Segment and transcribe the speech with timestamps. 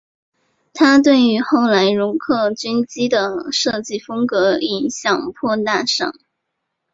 [0.73, 6.15] 它对于后来容克军机的设计风格影响颇大上。